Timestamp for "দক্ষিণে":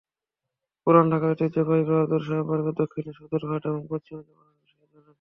2.79-3.11